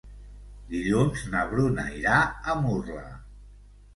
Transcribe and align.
Dilluns 0.71 1.25
na 1.33 1.43
Bruna 1.51 1.85
irà 1.99 2.15
a 2.53 2.57
Murla. 2.63 3.07